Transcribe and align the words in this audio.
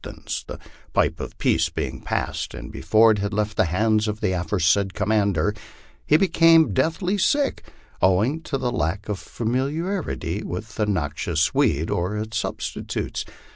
241 0.03 0.25
tains, 0.25 0.45
the 0.65 0.69
pipe 0.93 1.19
of 1.19 1.37
peace 1.37 1.69
being 1.69 2.01
passed, 2.01 2.55
and 2.55 2.71
before 2.71 3.11
it 3.11 3.19
had 3.19 3.31
left 3.35 3.55
the 3.55 3.65
hands 3.65 4.07
of 4.07 4.19
the 4.19 4.31
aforesaid 4.31 4.95
commander, 4.95 5.53
he 6.07 6.17
becoming 6.17 6.73
deathly 6.73 7.19
sick, 7.19 7.61
owing 8.01 8.41
to 8.41 8.57
lack 8.57 9.07
of 9.07 9.19
familiar 9.19 10.09
ity 10.09 10.41
with 10.41 10.73
the 10.73 10.87
noxious 10.87 11.53
weed 11.53 11.91
or 11.91 12.17
its 12.17 12.35
substitutes. 12.39 13.23